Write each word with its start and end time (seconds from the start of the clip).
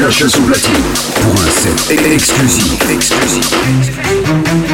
DJH 0.00 0.28
sous 0.28 0.42
platine 0.42 0.72
pour 1.20 1.32
un 1.34 1.50
set 1.50 1.90
exclusif. 1.90 2.90
exclusif. 2.90 4.69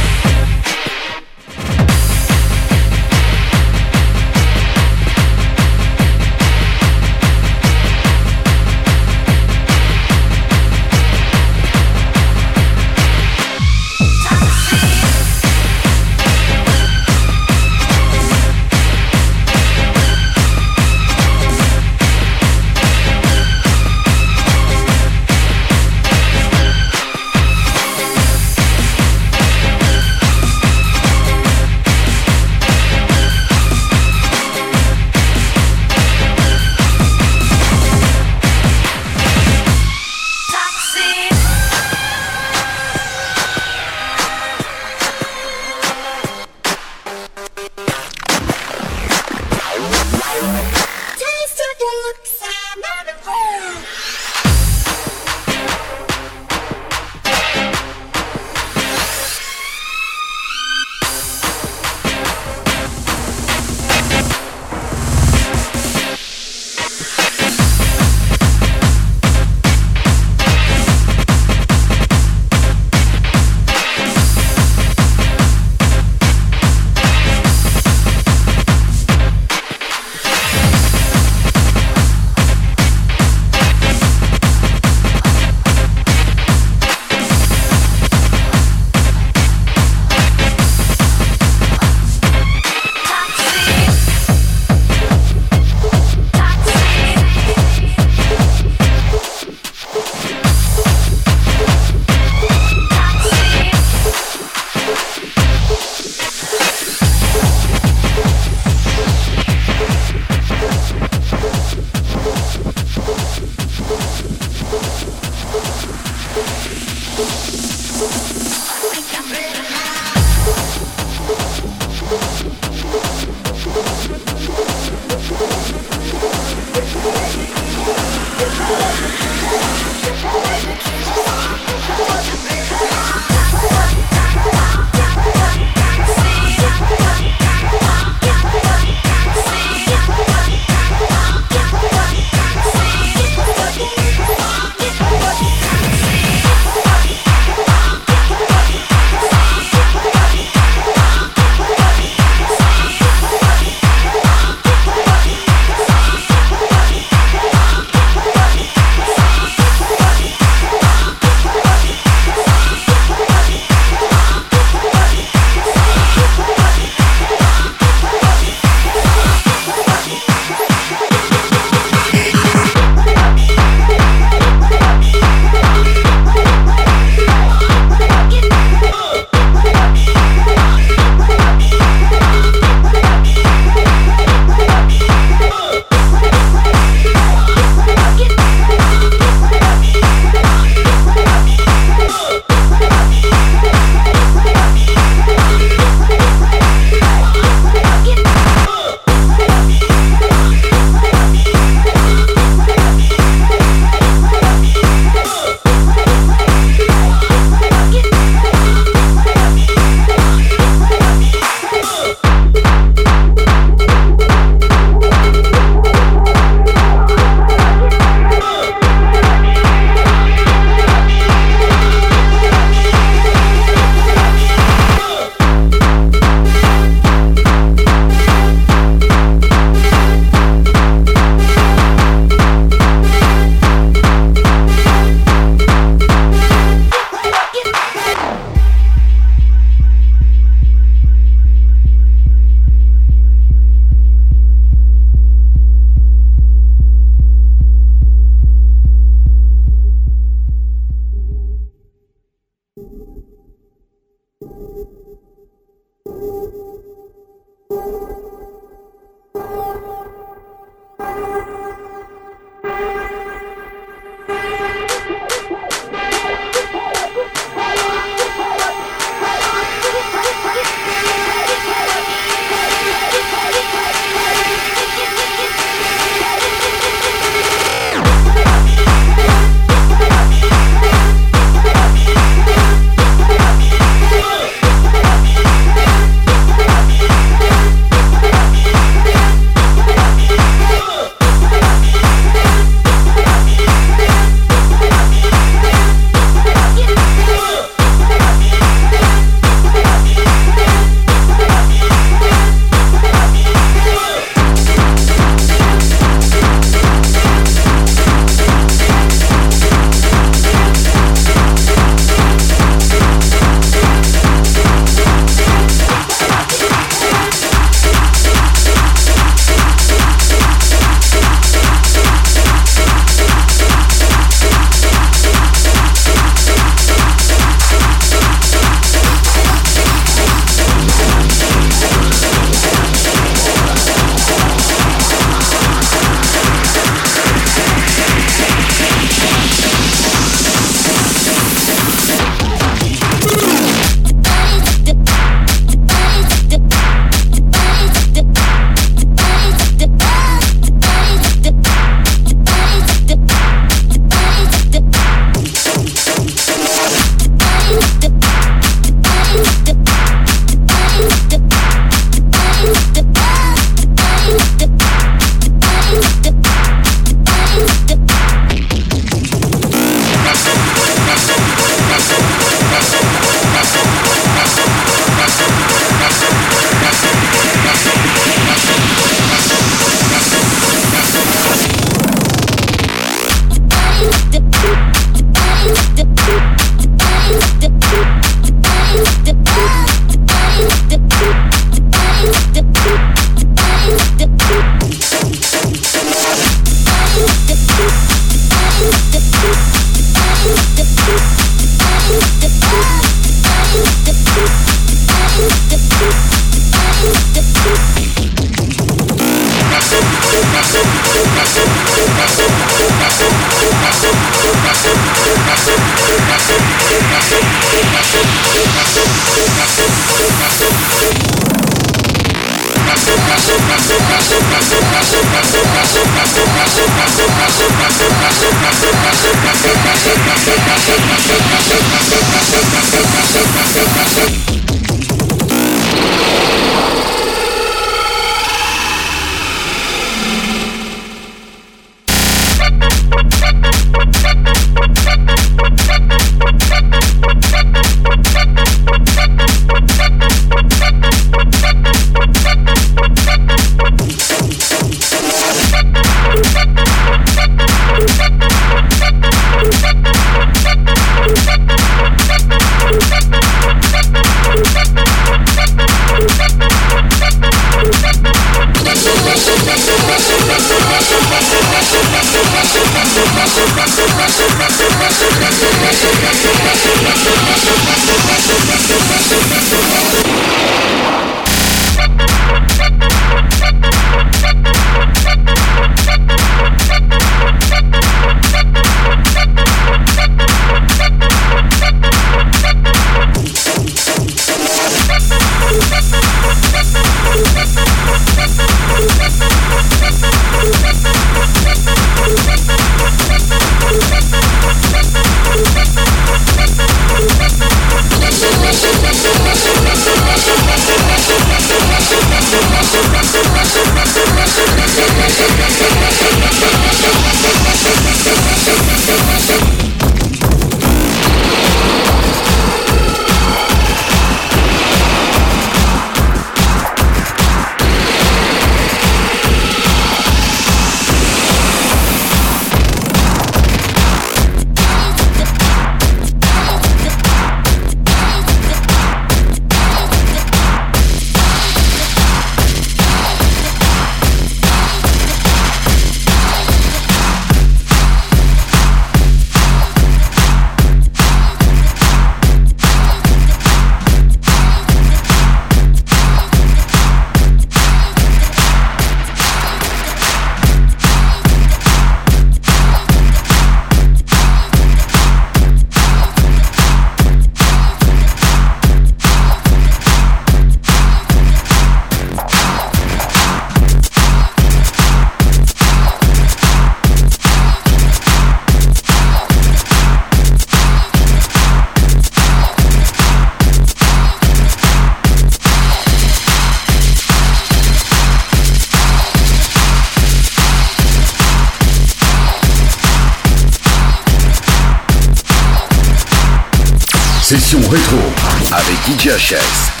DJHS. 599.51 600.00